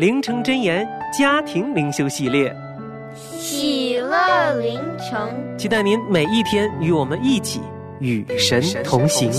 [0.00, 2.50] 灵城真言家庭灵修系列，
[3.38, 7.60] 喜乐灵城，期待您每一天与我们一起
[7.98, 9.30] 与神同行。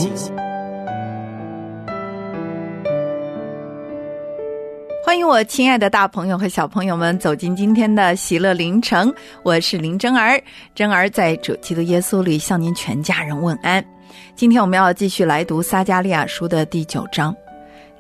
[5.03, 10.39] 欢迎我亲爱的大朋友和小朋友们走进今天的喜乐灵城，我是林真儿。
[10.75, 13.83] 真儿在主基督耶稣里向您全家人问安。
[14.35, 17.35] 今天我们要继续来读撒加利亚书的第九章。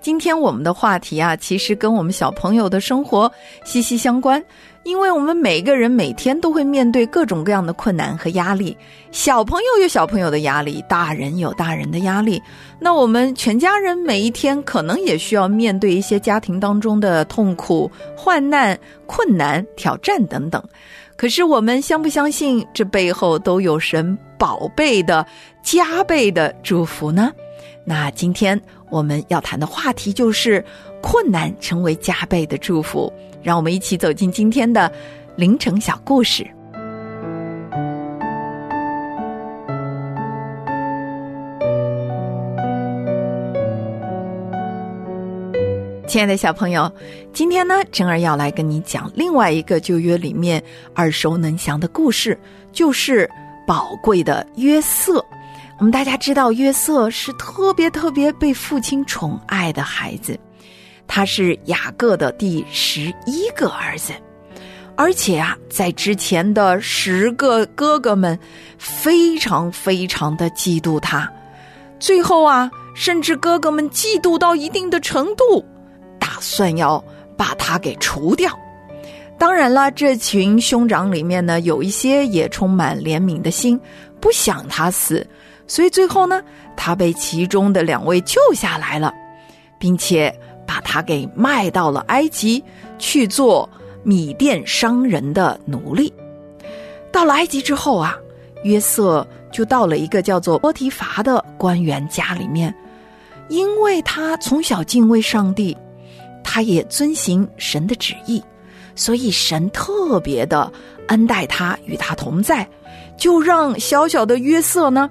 [0.01, 3.31] 今天我们的话题啊，其实跟我们小朋友的生活
[3.63, 4.43] 息息相关，
[4.81, 8.75] 因为我们每一个人每天都会面对各种各样的困难和压力。
[9.11, 12.41] 小朋友有小朋友的压力，大人有大人的压力。
[12.79, 20.63] 那我们全家人每一天可能也需要面对一些家庭当中的痛苦、患难、困难、挑战等等。
[21.15, 25.23] 可是我们相不相信这背后都有神宝贝的
[25.61, 27.31] 加倍的祝福呢？
[27.83, 28.59] 那今天
[28.91, 30.63] 我们要谈的话题就是
[31.01, 33.11] 困难成为加倍的祝福。
[33.41, 34.91] 让我们一起走进今天的
[35.35, 36.45] 凌晨小故事。
[46.05, 46.91] 亲爱的小朋友，
[47.31, 50.61] 今天呢，真儿要来跟你讲另外一个旧约里面
[50.97, 52.37] 耳熟能详的故事，
[52.73, 53.27] 就是
[53.65, 55.25] 宝贵的约瑟。
[55.81, 60.39] 我们大家知道，约瑟是特别特别被父亲宠爱的孩子，
[61.07, 64.13] 他是雅各的第十一个儿子，
[64.95, 68.37] 而且啊，在之前的十个哥哥们
[68.77, 71.27] 非常非常的嫉妒他，
[71.99, 75.65] 最后啊，甚至哥哥们嫉妒到一定的程度。
[76.19, 77.03] 打算要
[77.35, 78.55] 把他给除掉。
[79.35, 83.81] 当然了，这群兄长里面呢，有一些也充满怜悯的心，
[84.19, 85.25] 不想他死，
[85.71, 86.43] 所以最后呢，
[86.75, 89.13] 他被其中的两位救下来了，
[89.79, 90.37] 并且
[90.67, 92.61] 把他给卖到了埃及
[92.99, 93.69] 去做
[94.03, 96.13] 米店商人的奴隶。
[97.09, 98.17] 到了埃及之后啊，
[98.65, 102.75] 约瑟就到了一个叫做波提乏的官员家里面，
[103.47, 105.77] 因为他从小敬畏上帝。
[106.43, 108.43] 他也遵行神的旨意，
[108.93, 110.69] 所以神特别的
[111.07, 112.67] 恩待他，与他同在，
[113.15, 115.09] 就让小小的约瑟呢，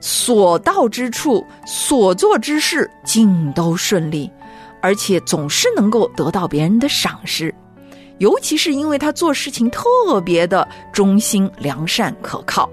[0.00, 4.30] 所到之处、所做之事尽都顺利，
[4.80, 7.54] 而且总是能够得到别人的赏识，
[8.18, 12.68] 尤其是因为他做事情特别的忠心、良善、可靠，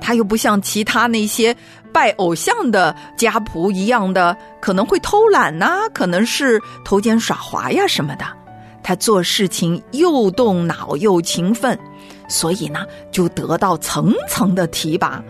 [0.00, 1.56] 他又不像其他那些。
[1.92, 8.26] 拜偶像的家仆一样的，可能会偷懒呐，可能是偷奸耍滑呀什么的。
[8.82, 11.78] 他做事情又动脑又勤奋，
[12.28, 15.24] 所以呢，就得到层层的提拔，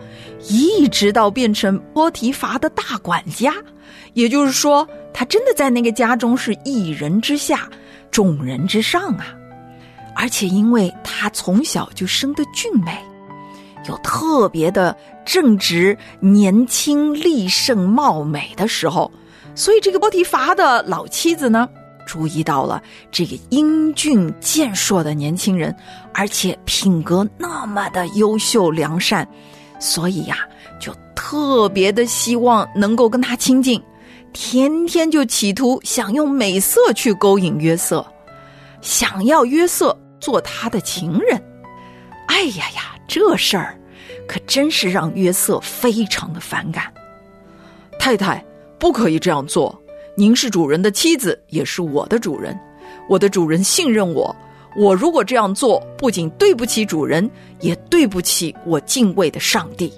[0.47, 3.53] 一直到变成波提伐的大管家。
[4.13, 7.69] 也就是说，他真的在那个家中是一人之下，
[8.09, 9.27] 众人之上啊。
[10.15, 12.97] 而且，因为他从小就生得俊美。
[13.87, 19.11] 有特别的正直、年轻、力盛、貌美的时候，
[19.55, 21.69] 所以这个波提伐的老妻子呢，
[22.05, 22.81] 注意到了
[23.11, 25.73] 这个英俊健硕的年轻人，
[26.13, 29.25] 而且品格那么的优秀良善，
[29.79, 30.37] 所以呀，
[30.79, 33.81] 就特别的希望能够跟他亲近，
[34.33, 38.05] 天天就企图想用美色去勾引约瑟，
[38.81, 41.41] 想要约瑟做他的情人。
[42.27, 42.93] 哎呀呀！
[43.09, 43.73] 这事儿
[44.27, 46.91] 可真是让约瑟非常的反感。
[47.97, 48.43] 太太，
[48.77, 49.73] 不可以这样做。
[50.17, 52.53] 您是主人的妻子，也是我的主人。
[53.07, 54.35] 我的主人信任我。
[54.77, 57.29] 我如果这样做，不仅对不起主人，
[57.59, 59.91] 也对不起我敬畏的上帝。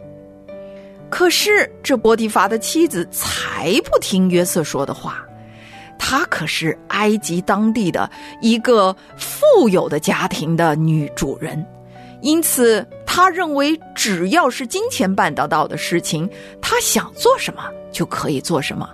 [1.09, 5.25] 可是这波提乏的妻子才不听约瑟说的话，
[5.97, 8.09] 她可是埃及当地的
[8.41, 11.65] 一个富有的家庭的女主人，
[12.21, 16.29] 因此她认为只要是金钱办得到的事情，
[16.61, 18.87] 她想做什么就可以做什么。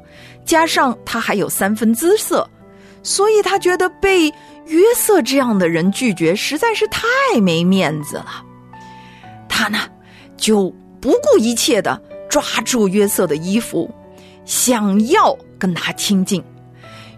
[0.46, 2.50] 加上她还有三分姿色，
[3.04, 4.34] 所以她觉得被
[4.66, 7.08] 约瑟这样的人拒绝实在是太
[7.42, 8.44] 没面子了。
[9.48, 9.80] 他呢，
[10.38, 10.74] 就。
[11.02, 13.94] 不顾一切的抓住约瑟的衣服，
[14.44, 16.44] 想要跟他亲近。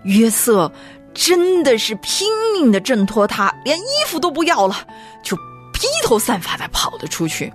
[0.03, 0.69] 约瑟
[1.13, 4.85] 真的是拼命的挣脱他，连衣服都不要了，
[5.23, 5.37] 就
[5.71, 7.53] 披头散发的跑了出去。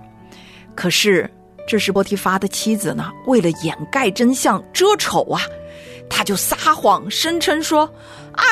[0.75, 1.31] 可是
[1.69, 5.43] 这时波提发的妻子呢，为了掩盖真相、遮丑啊，
[6.09, 7.87] 他就撒谎，声称说。
[8.35, 8.45] 哎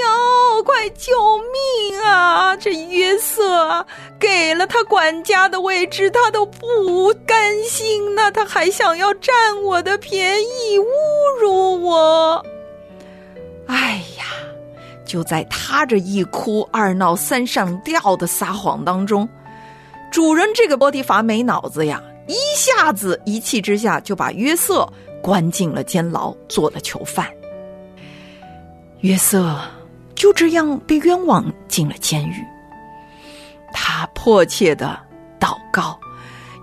[0.00, 2.56] 呦，快救命啊！
[2.56, 3.86] 这约瑟
[4.18, 10.84] 给了他管家的位置，他都不甘心呢，他还想要占我的便宜，侮
[11.40, 12.44] 辱我。
[13.66, 14.24] 哎呀，
[15.04, 19.28] 就在他这一哭二闹三上吊的撒谎当中，
[20.10, 24.86] 主人这个波提乏没脑子呀，一下子一气之下就把约瑟
[25.22, 27.28] 关进了监牢，做了囚犯。
[29.00, 29.60] 约瑟
[30.14, 32.44] 就这样被冤枉进了监狱。
[33.72, 34.98] 他迫切的
[35.38, 35.98] 祷告，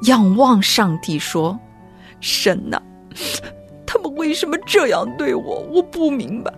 [0.03, 1.57] 仰望上帝说
[2.19, 2.81] ：“神呐，
[3.85, 5.59] 他们为什么这样对我？
[5.71, 6.51] 我不明白。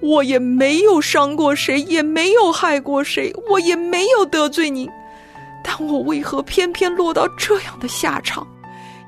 [0.00, 4.88] 我也没有伤过谁，也没有害过谁，我也没有得罪您，
[5.62, 8.46] 但我为何偏偏落到这样的下场？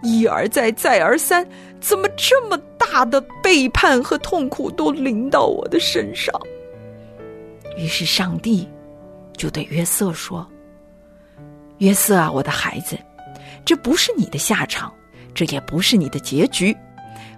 [0.02, 1.46] 一而再，再而三。”
[1.84, 6.34] 怎么这么大的背叛和痛苦都临到我的身上？
[7.76, 8.66] 于是上帝
[9.36, 10.48] 就对约瑟说
[11.78, 12.98] ：“约瑟啊，我的孩子，
[13.66, 14.90] 这不是你的下场，
[15.34, 16.74] 这也不是你的结局。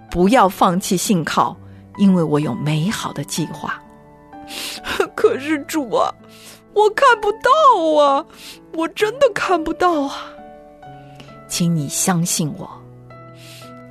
[0.09, 1.57] 不要放弃信靠，
[1.97, 3.83] 因为我有美好的计划。
[5.13, 6.09] 可是主啊，
[6.73, 8.25] 我看不到啊，
[8.75, 10.31] 我真的看不到啊，
[11.49, 12.81] 请你相信我。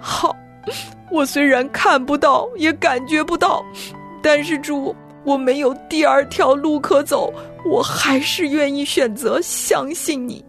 [0.00, 0.34] 好。”
[1.10, 3.64] 我虽然看不到，也感觉不到，
[4.22, 7.32] 但是主，我没有第二条路可走，
[7.64, 10.44] 我还是愿意选择相信你。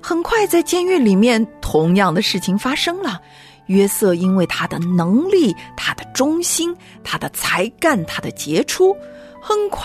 [0.00, 3.20] 很快，在监狱里面，同样的事情发生了。
[3.66, 8.96] 约瑟因为他的能力、他的忠心、他的才干、他的杰出，
[9.42, 9.84] 很快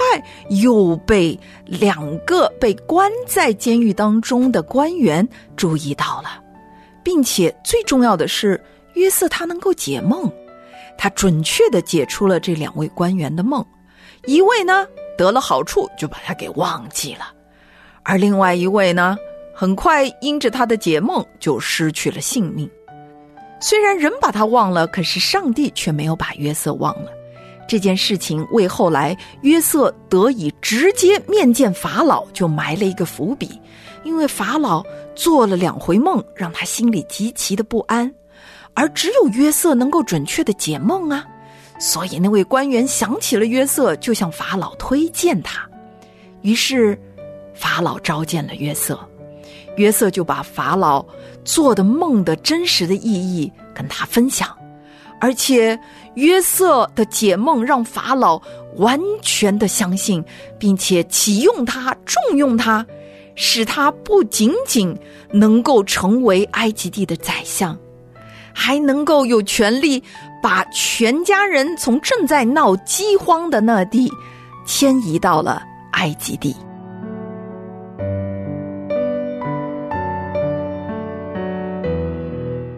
[0.49, 5.27] 又被两个被关在监狱当中的官员
[5.57, 6.41] 注意到了，
[7.01, 8.61] 并且最重要的是。
[8.93, 10.31] 约瑟他能够解梦，
[10.97, 13.65] 他准确的解出了这两位官员的梦，
[14.25, 14.87] 一位呢
[15.17, 17.31] 得了好处就把他给忘记了，
[18.03, 19.17] 而另外一位呢
[19.53, 22.69] 很快因着他的解梦就失去了性命。
[23.59, 27.11] 虽然人把他忘了，可是上帝却没有把约瑟忘了。
[27.65, 33.57] 这件事情为后来约瑟得以直接面见法老就埋了一个伏笔，
[34.03, 34.83] 因为法老
[35.15, 38.13] 做了两回梦，让他心里极其的不安。
[38.73, 41.25] 而只有约瑟能够准确的解梦啊，
[41.79, 45.67] 所以那位官员想起了约瑟，就向法老推荐他。
[46.41, 46.99] 于是，
[47.53, 48.99] 法老召见了约瑟，
[49.77, 51.05] 约瑟就把法老
[51.45, 54.49] 做的梦的真实的意义跟他分享，
[55.21, 55.79] 而且
[56.15, 58.41] 约瑟的解梦让法老
[58.77, 60.23] 完全的相信，
[60.57, 62.85] 并且启用他、重用他，
[63.35, 64.97] 使他不仅仅
[65.31, 67.77] 能够成为埃及地的宰相。
[68.53, 70.01] 还能够有权利
[70.41, 74.11] 把全家人从正在闹饥荒的那地
[74.65, 76.55] 迁移到了埃及地。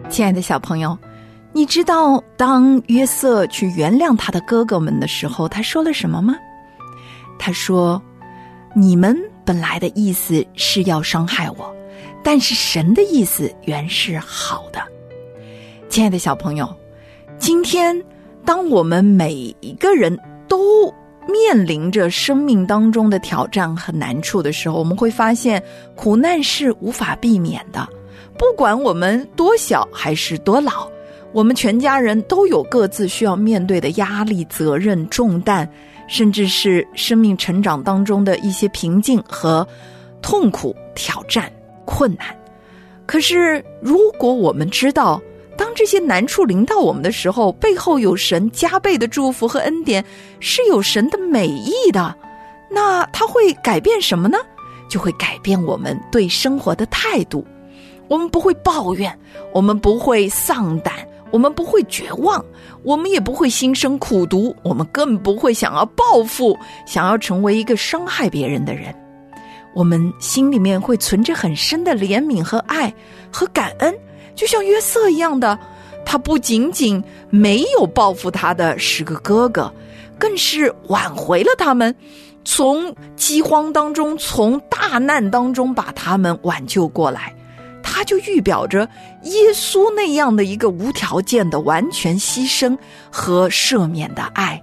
[0.08, 0.96] 亲爱的小朋友，
[1.52, 6.34] 你知道当约瑟去原谅他的哥哥们的时候，他说了什么吗？
[7.38, 8.00] 他说
[8.74, 9.14] ：“你们
[9.44, 11.70] 本来的意思是要伤害我，
[12.22, 14.80] 但是神的意思原是好的。”
[15.96, 16.68] 亲爱的小朋友，
[17.38, 17.98] 今天
[18.44, 20.14] 当我们每一个人
[20.46, 20.92] 都
[21.26, 25.62] 面临着生命当中的挑战和难处的时候，我们会发现
[25.94, 27.88] 苦难是无法避免的。
[28.36, 30.86] 不管我们多小还是多老，
[31.32, 35.66] 我们全家人都有各自需要面对的压力、责任、重担，
[36.08, 39.66] 甚至是生命成长当中的一些瓶颈和
[40.20, 41.50] 痛苦、挑战、
[41.86, 42.36] 困难。
[43.06, 45.18] 可是，如果我们知道，
[45.56, 50.04] 当这些难处临到我们的时候，背后有神加倍的祝福和恩典，
[50.40, 52.14] 是有神的美意的。
[52.70, 54.38] 那他会改变什么呢？
[54.88, 57.44] 就会改变我们对生活的态度。
[58.08, 59.18] 我们不会抱怨，
[59.52, 60.94] 我们不会丧胆，
[61.32, 62.44] 我们不会绝望，
[62.84, 68.94] 我们也不会心生苦毒，我们更不会想要报复，想要成为一个伤害别人的人。
[69.74, 72.92] 我们心里面会存着很深的怜悯和爱
[73.30, 73.92] 和感恩，
[74.36, 75.58] 就像约瑟一样的，
[76.04, 79.72] 他不仅仅没有报复他的十个哥哥，
[80.18, 81.92] 更是挽回了他们，
[82.44, 87.34] 从饥荒当中，从大难当中把他们挽救过来。
[87.82, 88.88] 他就预表着
[89.22, 92.76] 耶稣那样的一个无条件的完全牺牲
[93.10, 94.62] 和赦免的爱，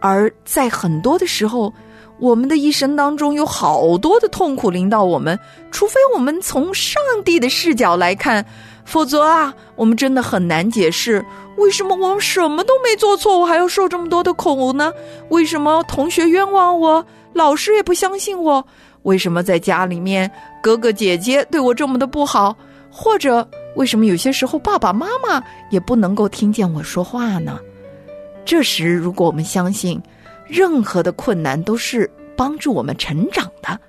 [0.00, 1.72] 而在很多的时候。
[2.20, 5.36] 我们的一生当中有好多的痛苦临到我们，
[5.72, 8.46] 除非我们从上帝的视角来看，
[8.84, 11.24] 否则啊，我们真的很难解释
[11.56, 14.92] 为什么我什么都没做错，我还要受这么多的苦呢？
[15.28, 18.64] 为什么同学冤枉我，老师也不相信我？
[19.02, 20.30] 为什么在家里面
[20.62, 22.56] 哥哥姐姐对我这么的不好？
[22.90, 27.58] 或者为什么有些时候爸爸妈妈也不能够听见我说话呢？
[28.44, 30.00] 这时，如果我们相信。
[30.46, 33.80] 任何的困难都是帮助我们成长的，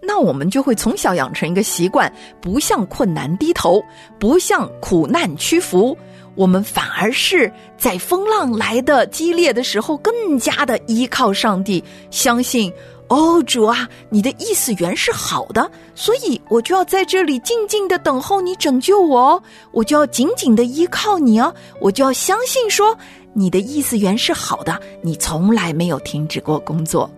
[0.00, 3.82] 那我们就会从小养成一个习惯，不向困难低头，
[4.18, 5.96] 不向苦难屈服。
[6.34, 12.72] 我们反而是在风浪来的激烈的时候，更加的依靠上帝，相信
[13.08, 19.42] 哦，主啊，你的意思原是好的，所以我就要在这里静静的等候你拯救我哦，
[19.72, 22.96] 我就要紧紧的依靠你哦，我就要相信说。
[23.32, 27.08] 你的意思原是好的，你从来没有停止过工作，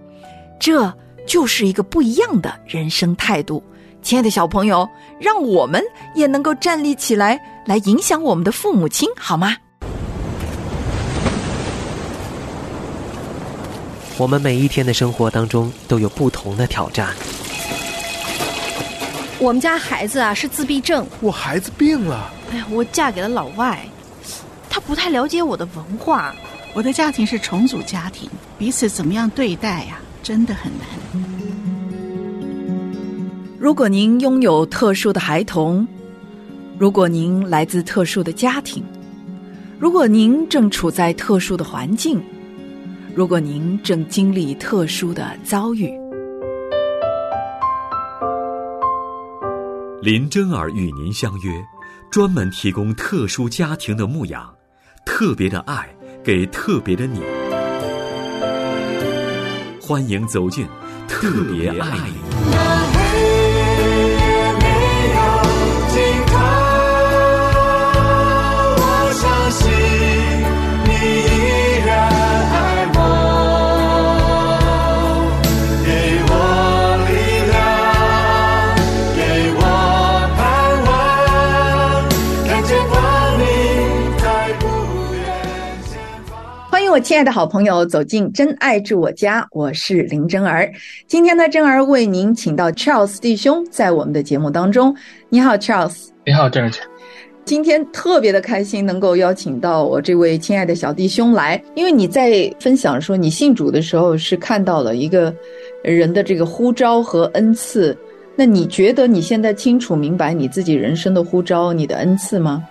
[0.61, 0.93] 这
[1.27, 3.63] 就是一个不一样的人生态度。
[4.03, 4.89] 亲爱的小朋友，
[5.21, 5.83] 让我们
[6.15, 9.57] 也能够站立起来，来影响我们的父母亲，好吗？
[14.19, 17.09] 我们每一天的生活当中都有不同的挑战。
[19.39, 22.33] 我们家孩子啊是自闭症，我孩子病了。
[22.53, 23.81] 哎呀，我嫁给了老外。
[24.69, 26.35] 他不太了解我的文化，
[26.75, 29.99] 我的家庭是重组家庭，彼此怎么样对待呀？
[30.23, 30.87] 真的很难。
[33.59, 35.87] 如果您拥有特殊的孩童，
[36.79, 38.85] 如果您来自特殊的家庭，
[39.79, 42.23] 如果您正处在特殊的环境，
[43.15, 45.93] 如果您正经历特殊的遭遇，
[50.01, 51.51] 林真儿与您相约，
[52.11, 54.53] 专门提供特殊家庭的牧养。
[55.05, 55.89] 特别的爱
[56.25, 57.21] 给特别的你，
[59.85, 60.65] 欢迎走进
[61.09, 62.72] 特别爱你。
[87.03, 90.73] 亲爱的好朋友，走进真爱住我家，我是林真儿。
[91.09, 94.95] 今天呢，真儿为您请到 Charles 弟兄在我们的节目当中。
[95.29, 96.11] 你好，Charles。
[96.25, 96.79] 你好，真儿姐。
[97.45, 105.35] 今天特别的开心，能够邀请到我这位亲爱的小弟兄来，因为你在分享说你信主的时候是看到了一个
[105.83, 107.99] 人的这个呼召和恩赐。
[108.37, 112.63] 那你觉得你现在清楚明白你自己人生的呼召、你的恩赐吗？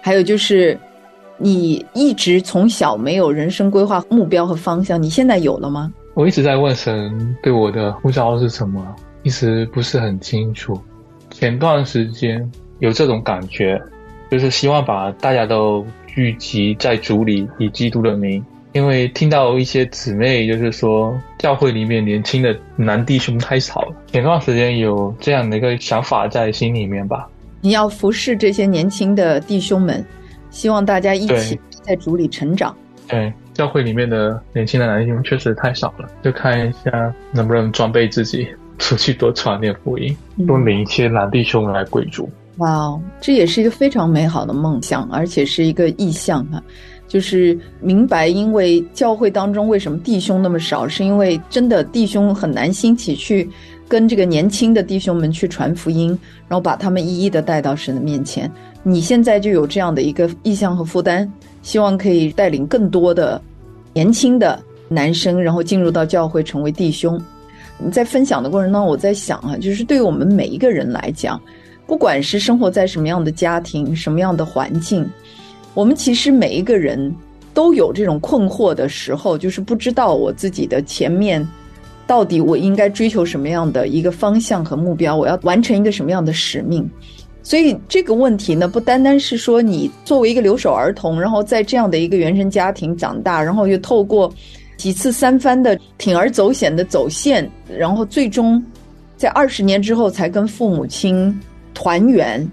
[0.00, 0.78] 还有就是。
[1.38, 5.92] 你一直从小没有人生规划目标和方向，你现在有了吗？
[6.14, 8.82] 我一直在问神对我的呼召是什么，
[9.22, 10.80] 一直不是很清楚。
[11.30, 13.78] 前段时间有这种感觉，
[14.30, 18.42] 就是希望把大家都聚集在主里，以基督的名。
[18.72, 23.94] 因为听到一些姊妹就是说，教会里面年轻的男弟兄太少了。
[24.06, 27.28] 前段时间有这样的一个想法在心里面吧。
[27.60, 30.04] 你要服侍这些年轻的弟兄们。
[30.56, 32.74] 希望大家一起在主里成长。
[33.06, 38.48] 对，教会里面的年轻的男性确实太少了，就看一下能不能装备自己，
[38.78, 42.26] 出去多传点福音，多领一些男弟兄来归主。
[42.56, 46.62] 哇，这也是一个非常美好的梦想，而且是一个意向啊！
[47.06, 53.46] 就是明白，因为教会当中为什么弟兄那么少，是因为真的弟兄很难兴起去
[53.88, 56.08] 跟这个年轻的弟兄们去传福音，
[56.48, 58.50] 然后把他们一一的带到神的面前。
[58.82, 61.28] 你现在就有这样的一个意向和负担，
[61.62, 63.40] 希望可以带领更多的
[63.92, 67.20] 年轻的男生，然后进入到教会成为弟兄。
[67.78, 71.40] 你在分享的过程当中，我在想啊，就是对于我们每一个人来讲，
[71.86, 75.08] 不管是生活在什么样的家庭、什么样的环境，
[75.74, 77.14] 我们其实每一个人
[77.52, 81.46] 都有这种困惑的时候，就是不知道我自己的前面
[82.06, 86.88] 到底我应该追求什么样的一个方向和目标，我要完成一个什么样的使命。
[87.42, 94.32] 所以这个问题呢，不单单是说你作为一个留守儿童，然后在这样的一个原生家庭长大，然后又透过
[94.76, 98.62] 几次三番的铤而走险的走线，然后最终
[99.16, 101.40] 在二十年之后才跟父母亲
[101.72, 102.44] 团圆，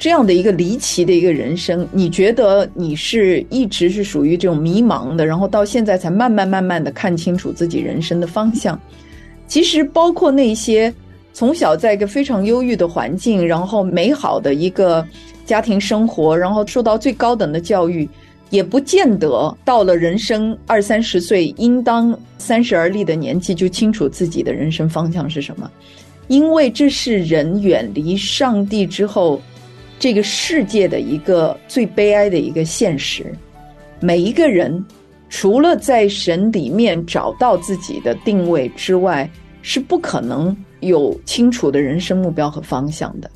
[0.00, 8.80] 这样的一个离奇的一个人生，你觉得你是一直是属于这种迷茫的，然后到现在才慢慢慢慢的看清楚自己人生的方向。
[9.46, 10.92] 其实包括那些。
[11.32, 15.06] 从小在一个非常优裕的环境，然后美好的一个
[15.46, 18.06] 家庭生活，然后受到最高等的教育，
[18.50, 25.70] 也不见得到了人生二三十岁应当三十而立的年纪就清楚自己的人生方向是什么，
[26.26, 29.40] 因为这是人远离上帝之后，
[30.00, 33.32] 这个世界的一个最悲哀的一个现实。
[34.00, 34.84] 每一个人
[35.28, 39.30] 除了在神里面找到自己的定位之外，
[39.62, 40.56] 是不可能。
[40.80, 43.30] 有清楚的人生目标和方向的，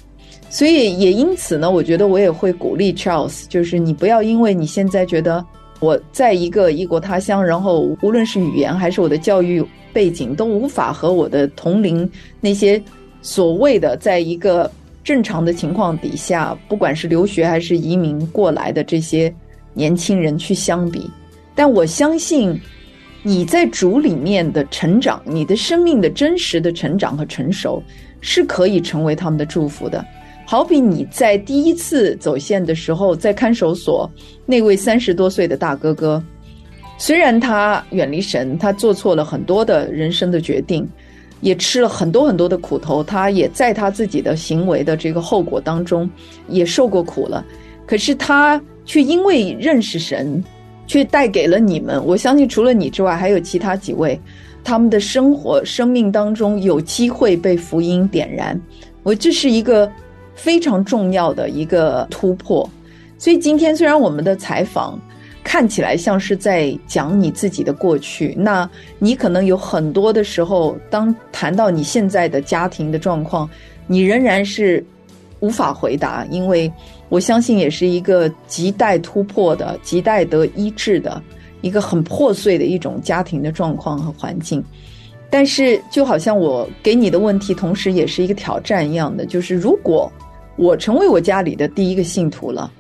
[0.49, 5.45] 所以也因此呢，我觉得我也会鼓励 Charles，就是你不要因为你现在觉得
[5.79, 12.83] 我在一个异国他乡，然后无论是语言还是我的教育背景都无法和我的同龄那些
[13.21, 14.73] 所谓的在一个
[15.05, 19.33] 正常的情况底下，不管是留学还是移民过来的这些
[19.75, 21.09] 年轻人去相比，
[21.55, 22.59] 但我相信。
[23.27, 27.83] 你在主里面的成长，你的生命的真实的成长和成熟，
[28.21, 30.05] 是可以成为他们的祝福的。
[30.45, 34.07] 好比你在第一次走线的时候，在看守所
[34.45, 36.23] 那位三十多岁的大哥哥，
[36.99, 40.87] 虽然他远离神，他做错了很多的人生的决定，
[41.41, 46.09] 也吃了很多很多的苦头，他也在他自己的行为的这个后果当中
[46.49, 47.45] 也受过苦了，
[47.87, 50.43] 可是他却因为认识神。
[50.87, 51.99] 却带给了你们。
[52.05, 54.21] 我相信，除了你之外，还有其他几位，
[54.63, 58.61] 他们的生活、生命当中有机会被福音点燃。
[59.03, 59.91] 我这是一个
[60.35, 62.69] 非常重要的一个突破。
[63.17, 65.01] 所以今天虽然我们的采访
[65.45, 73.49] 看起来像是在讲你自己的过去，那你可能有很多的时候，当谈到你现在的家庭的状况，
[73.87, 74.85] 你仍然是
[75.39, 76.73] 无法回答，因为。
[77.11, 81.23] 我相信也是一个亟待突破的、亟待得医治的
[81.61, 84.65] 一个很破碎的一种家庭的状况和环境。
[85.31, 90.11] 但是，就好像我给你的问题，同时也是一个挑战一样的，就是如果
[90.57, 92.73] 我成为我家里的第一个信徒了，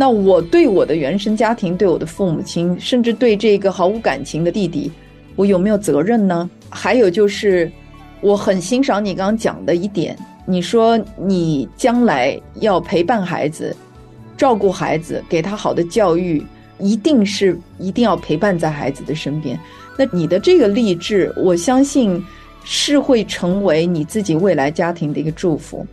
[0.00, 4.88] 那我对我的原生家庭、对我的父母亲，甚至对这个毫无感情的弟弟，
[5.34, 6.48] 我有没有责任呢？
[6.70, 7.68] 还有就是，
[8.20, 10.16] 我很欣赏你刚刚讲的一点。
[10.46, 13.74] 你说你将来要陪伴孩子，
[14.36, 16.40] 照顾孩子，给他好的教育，
[16.78, 19.58] 一定是一定要陪伴在孩子的身边。
[19.98, 22.24] 那你的这个励志，我相信
[22.62, 25.84] 是会成为你自己未来家庭的一个祝福，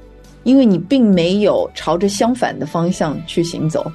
[0.46, 3.86] 因为你并没有朝着相反的方向去行走，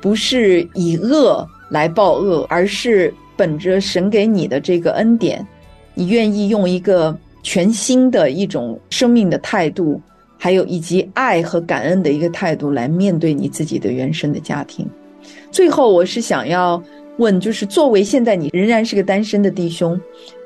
[0.00, 5.46] 不是以恶来报恶，而是本着神给你的这个恩典，
[5.92, 7.14] 你愿意用一个。
[7.42, 10.02] 全新的一种生命的态度，
[10.36, 14.84] 还有以及爱和感恩的一个态度来面对你自己的原生的家庭。
[15.52, 16.82] 最后，我是想要
[17.18, 19.96] 问，就是作为现在你仍然是个单身的弟兄，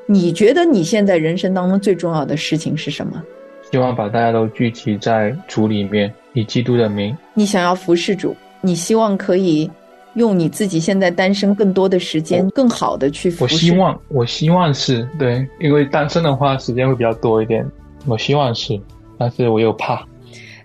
[0.05, 3.23] 你觉得你现在人生当中最重要的事情是什么？
[3.70, 7.16] 希望把大家都聚集在主里面，以基督的名。
[7.35, 9.70] 你想要服侍主，你希望可以。
[10.14, 13.54] 用你自己现在单身更多的时间，更好的去服侍。
[13.54, 17.64] 我希望，我希望是对，因为单身的话时间会比较多一点。
[18.06, 18.76] 我希望是，
[19.16, 20.04] 但是我又怕。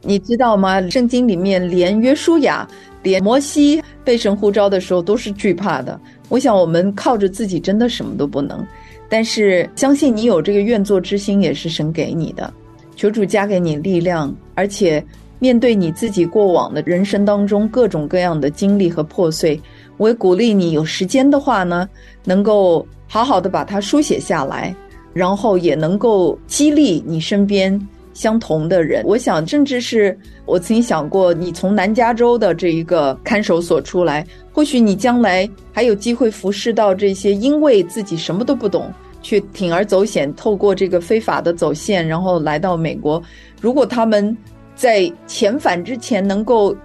[0.02, 0.82] 你知道吗？
[0.90, 2.68] 圣经里面连约书亚、
[3.04, 6.00] 连摩西被神呼召的时候都是惧怕的。
[6.28, 8.66] 我想我们靠着自己真的什么都不能，
[9.08, 12.52] 但是相信你有这个愿做之心也是神给你的。
[12.96, 15.04] 求主加给你力量，而且。
[15.38, 19.62] 面对你自己过往的人生当中各种各样的经历和破碎，
[19.98, 21.88] 我也鼓励你有时间的话呢，
[22.24, 24.74] 能够好好的把它书写下来，
[25.14, 27.80] 然后也能够激励你身边
[28.14, 29.04] 相同的人。
[29.06, 38.90] 我想，甚至是我曾经想过，你从南加州的这一个看守所出来，或许你将来还有机会服侍到这些因为自己什么都不懂，
[39.26, 43.20] 却铤而走险，透过这个非法的走线，然后来到美国。
[43.60, 44.38] 如果他们
[44.76, 46.78] 在遣返之前，能够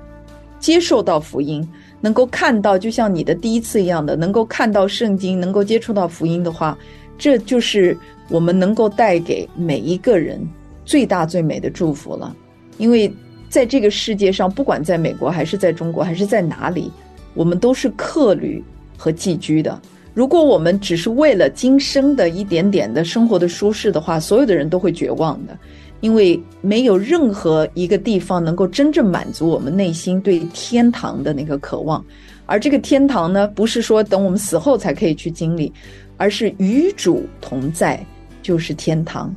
[0.59, 1.69] 接受到福音，
[2.01, 6.79] 能够看到，就像你的第一次一样的，能够看到圣经，能够接触到福音的话，
[7.19, 7.95] 这就是
[8.31, 10.41] 我们能够带给每一个人
[10.87, 12.35] 最大最美的祝福了。
[12.79, 13.15] 因为
[13.51, 16.91] 在这个世界上，不管在美国还是在中国还是在哪里，
[17.35, 18.65] 我们都是客旅
[18.97, 19.79] 和寄居的。
[20.15, 25.57] 如果我们只是为了今生的一点点的生活的舒适的话，所有的人都会绝望的。
[26.01, 32.03] 因为没有任何一个地方能够真正满足我们内心对天堂的那个渴望，
[32.47, 35.71] 而这个天堂呢，不是说等我们死后才可以去经历，
[36.17, 38.03] 而是与主同在
[38.41, 39.31] 就是天堂。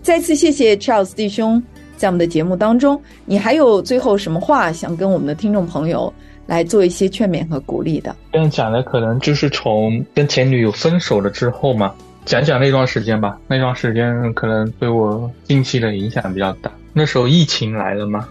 [0.00, 1.62] 再次谢谢 Charles 弟兄
[1.98, 6.10] 在我们的节目当中，你还有最后什么话想跟我们的听众朋友
[6.46, 8.14] 来做一些劝勉和鼓励的？
[8.32, 11.94] 这样讲的可能就是从跟前女友分手了之后嘛。
[12.24, 16.68] 讲讲那段时间吧，那段时间可能对我近期的影响比较大。
[16.92, 18.28] 那时候疫情来了嘛，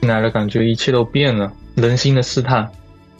[0.00, 2.68] 来了感觉一切都变了，人心的试探，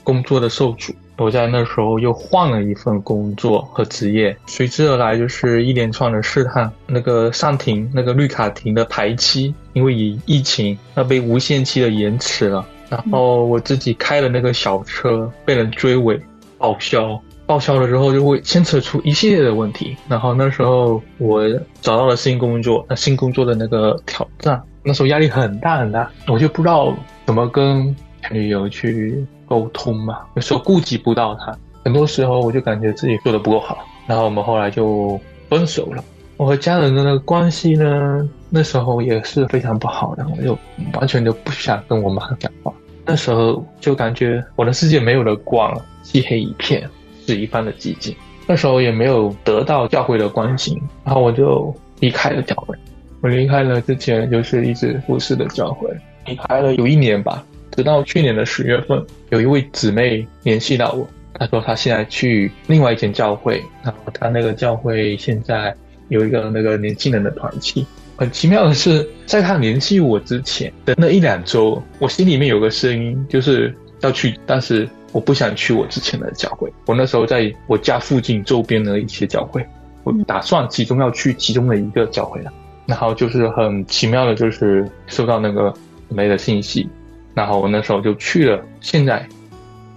[0.03, 0.93] 工作的受阻。
[1.19, 6.69] 我在那时候又换了一份工作和职业，随之而来就是一连串的试探。
[6.89, 12.67] 那个上庭那个绿卡庭的排期，因为以疫情，那被无限期的延迟了。
[13.05, 16.21] 然后我自己开的那个小车被人追尾，
[16.59, 17.21] 报销。
[17.45, 19.97] 报销了之后，就会牵扯出一系列的问题。
[20.09, 21.43] 然后那时候我
[21.81, 26.95] 找到了新工作，那新工作的那个挑战，那时候压力很大很大，我就不知道
[27.27, 27.95] 怎么跟
[28.31, 30.21] 女友去沟通嘛。
[30.35, 33.79] 有时候顾及不到她，很多时候我就感觉自己做的不够好。
[34.07, 36.03] 然后我们后来就分手了。
[36.39, 40.57] 我和家人的那个关系呢，那时候也是非常不好的，我就
[40.95, 42.73] 完全就不想跟我妈讲话。
[43.05, 46.89] 那时候就感觉我的世界没有了光，漆黑一片。
[47.25, 48.17] 是一番的寂静，
[48.49, 52.77] 那时候也没有得到教会的关心，然后我就离开了教会。
[53.21, 55.89] 我离开了之前就是一直服侍的教会，
[56.27, 65.73] 离开了有一年吧，直到去年的十月份，有一位姊妹联系到我，她说她现在去另外一间教会，然后她那个教会现在
[66.09, 67.87] 有一个那个年轻人的团契。
[68.23, 74.89] 很奇妙的是，在他联系我之前的那一两周，我心里面有个声音，就是要去，但是。
[75.13, 79.63] 我不想去我之前的教会，我那时候在我家附近周边的一些教会，
[80.05, 82.51] 我打算其中要去其中的一个教会了。
[82.87, 85.71] 然后就是很奇妙的，就是收到那个
[86.09, 86.89] 没的信息，
[87.35, 89.29] 然后我那时候就去了，现在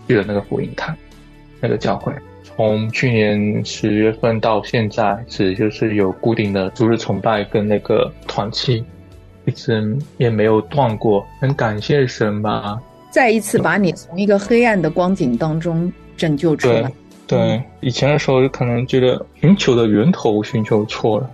[0.05, 0.93] 去了那个福音堂
[1.65, 2.13] 那个教会。
[2.43, 8.83] 从去年十月份到现在，只就是有固定的主日崇拜跟那个团契，
[9.45, 12.79] 一直也没有断过，很感谢神吧。
[13.09, 16.91] 再一次把你从一个黑暗的光景当中拯救出来。
[17.27, 21.29] 对，以前的时候可能觉得寻求的源头寻求错了，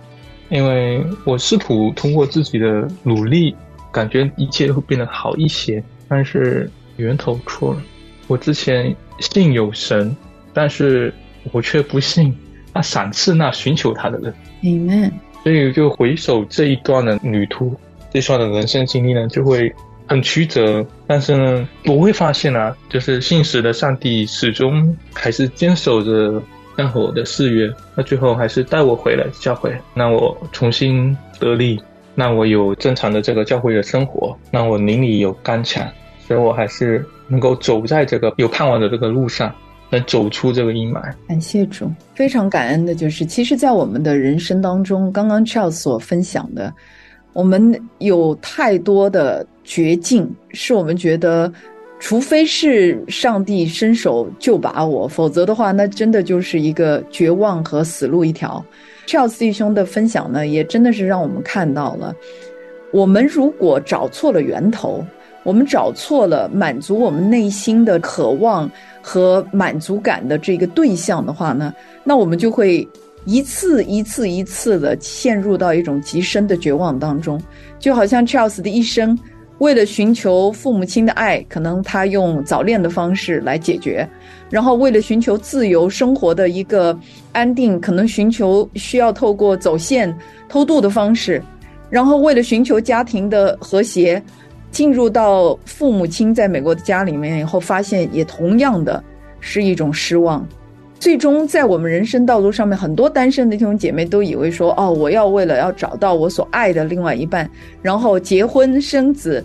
[0.48, 3.54] 因为我试图通过自己的努力，
[3.92, 7.82] 感觉一切会变得好一些，但是源头错了。
[8.32, 10.16] 我之前信有神，
[10.54, 11.12] 但是
[11.52, 12.34] 我却不信
[12.72, 14.34] 他赏赐那寻求他的人。
[14.62, 15.12] Amen。
[15.42, 17.76] 所以就回首这一段的旅途，
[18.10, 19.70] 这段的人生经历呢，就会。
[20.08, 26.42] 很曲折，但是呢，我会发现啊，就是信实的上帝始终还是坚守着
[26.76, 31.80] 和我的誓约，那最后还是带我回来教会，让我重新得力，
[32.14, 35.88] 让我有正常的这个教会的生活，让我灵里有刚强，
[36.32, 39.54] 所以我还是能够走在这个有盼望的这个路上，
[39.90, 41.02] 能走出这个阴霾。
[41.28, 46.72] 感谢主，非常感恩的就是，其实，在我们的人生当中，刚刚 Charles 所分享的。
[47.34, 51.52] 我们有太多的绝境，是我们觉得，
[52.00, 58.64] 除非是上帝伸手救把我，否则的话，那真的就是一个绝望和死路一条。
[59.06, 62.16] Charles 弟兄的分享呢，也真的是让我们看到了，
[62.90, 65.04] 我们如果找错了源头，
[65.44, 71.72] 我们找错了满足我们内心的渴望和满足感的这个对象的话呢，
[72.04, 72.88] 那我们就会。
[73.24, 77.40] 一次一次一次的陷入到一种极深的绝望当中，
[77.78, 79.16] 就好像 Charles 的一生，
[79.58, 84.04] 为了寻求父母亲的爱，可能他用早恋的方式来解决；
[84.50, 86.98] 然后为了寻求自由生活的一个
[87.30, 90.12] 安定，可能寻求需要透过走线
[90.48, 91.40] 偷渡的方式；
[91.88, 94.20] 然后为了寻求家庭的和谐，
[94.72, 99.02] 进入到父母亲在美国的家里面以后，发现也同样的
[99.38, 100.44] 是一种失望。
[100.98, 107.48] 最终，在我们人生道路上面，很多单身的弟兄姐妹都以为说：“哦，我要为了要找到我所爱的另外一半，
[107.82, 109.44] 然后结婚生子。”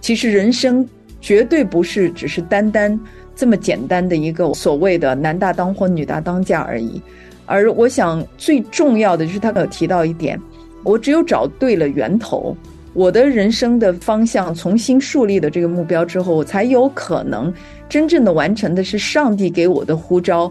[0.00, 0.88] 其实，人生
[1.20, 2.98] 绝对不是只是单单
[3.34, 7.02] 这么简单的一个所谓的“男大当婚，女大当嫁”而已。
[7.44, 10.40] 而我想，最重要的就是他有提到一点：
[10.84, 12.56] 我只有找对了源头，
[12.94, 17.52] 我的人生的方向重新树立的这个目标之后，我才有可能
[17.88, 20.50] 真正的完成的是上帝给我的呼召。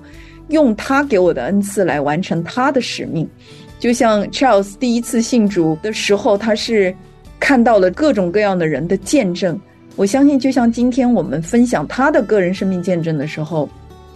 [0.49, 3.25] 用他给我的恩赐来完成他的使命，
[3.79, 6.93] 就像 Charles 第一次信主的时候，他是
[7.39, 9.57] 看到了各种各样的人的见证。
[9.95, 13.69] 我相信，就像今天我们分享他的个人生命见证的时候，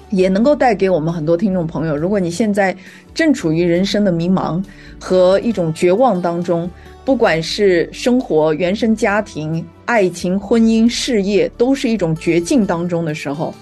[0.09, 1.95] 也能够带给我们很多听众朋友。
[1.95, 2.75] 如果你现在
[3.13, 4.63] 正处于人生的迷茫
[4.99, 6.69] 和一种绝望当中，
[7.03, 13.53] 不管是生活、原生家庭、爱情、婚姻、事业，都是一种绝境当中的时候，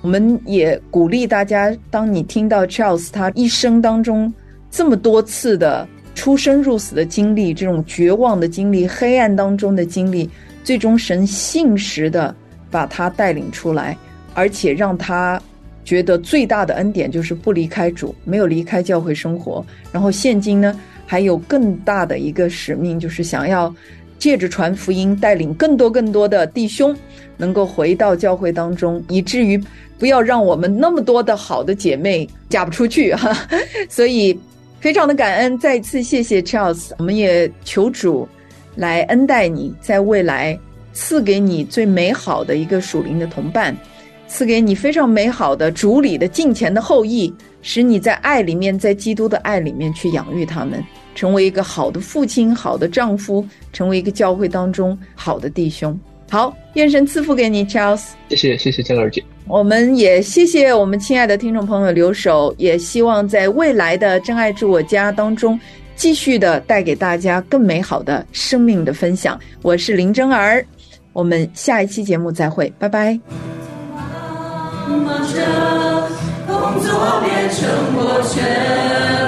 [0.00, 4.32] 我们也鼓励大家：当你听到 Charles 他一生当中
[4.70, 10.28] 这么多次的出生入死的经历，这种绝望的经历、黑暗当中的经历，
[10.62, 12.34] 最终神信实的
[12.70, 13.96] 把他带领出来，
[14.34, 15.40] 而且让他。
[15.84, 19.64] 觉得最大的恩典就是不离开主，没有离开教会生活。
[19.92, 23.72] 然后现今呢，还有更大的一个使命，就是想要
[24.18, 26.96] 借着传福音，带领更多更多的弟兄
[27.36, 29.62] 能够回到教会当中，以至于
[29.98, 33.36] 不要让我们那么多的好的姐妹嫁不出去哈。
[33.90, 34.38] 所以
[34.80, 38.26] 非常的感恩，再次谢谢 Charles，我们也求主
[38.74, 40.58] 来恩待你，在未来
[40.92, 43.76] 赐给你最美好的一个属灵的同伴。
[44.34, 50.82] 赐给你非常美好的主里的敬虔的后裔，使你在爱里面，在基督的爱里面去养育他们，
[51.14, 55.96] 成为一个好的父亲、好的丈夫，成为一个教会当中好的弟兄。
[56.28, 58.02] 好，愿神赐福给你，Charles。
[58.28, 59.22] 谢谢，谢谢江儿姐。
[59.46, 65.56] 我们也谢谢我们亲爱的听众朋友留守，也希望在未来的真爱住我家当中，
[65.94, 69.38] 继续的带给大家更美好的生命的分享。
[69.62, 70.66] 我是林真儿，
[71.12, 73.16] 我们下一期节目再会，拜拜。
[74.88, 75.34] 忙着
[76.46, 76.86] 工作
[77.22, 77.58] 变成
[77.96, 78.34] 我全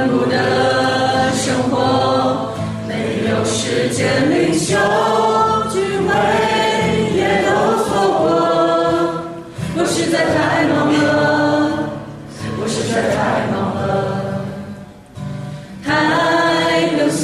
[0.09, 0.35] 部的
[1.33, 1.75] 生活，
[2.88, 2.90] 没
[3.31, 4.77] 有时间领袖
[5.71, 5.75] 聚
[6.07, 6.09] 会
[7.16, 7.49] 也都
[7.85, 7.88] 错
[8.19, 8.25] 过。
[9.79, 10.97] 我实在太忙了，
[12.59, 13.16] 我实在太
[13.53, 13.81] 忙了，
[15.85, 15.87] 太
[16.97, 17.23] 留下